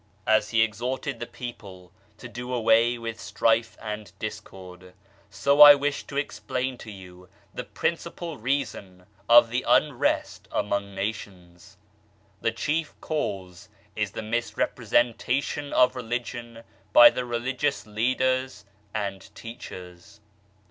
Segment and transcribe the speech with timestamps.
[0.25, 4.95] As he exhorted the people to do away with strife and discord,
[5.29, 11.77] so I wish to explain to you the principal reason of the unrest among nations.
[12.41, 16.63] The chief cause is the misrepresentation of Religion
[16.93, 18.65] by the religious Leaders
[18.95, 20.19] and teachers.